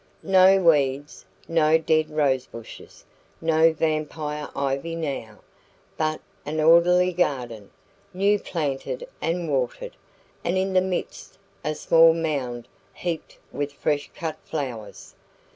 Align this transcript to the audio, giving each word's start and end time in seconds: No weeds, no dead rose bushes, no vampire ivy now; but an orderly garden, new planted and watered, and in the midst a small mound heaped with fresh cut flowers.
No 0.23 0.59
weeds, 0.59 1.25
no 1.47 1.77
dead 1.77 2.09
rose 2.09 2.47
bushes, 2.47 3.05
no 3.39 3.71
vampire 3.71 4.49
ivy 4.55 4.95
now; 4.95 5.41
but 5.95 6.19
an 6.43 6.59
orderly 6.59 7.13
garden, 7.13 7.69
new 8.11 8.39
planted 8.39 9.07
and 9.21 9.47
watered, 9.47 9.95
and 10.43 10.57
in 10.57 10.73
the 10.73 10.81
midst 10.81 11.37
a 11.63 11.75
small 11.75 12.15
mound 12.15 12.67
heaped 12.95 13.37
with 13.51 13.71
fresh 13.71 14.09
cut 14.15 14.37
flowers. 14.43 15.13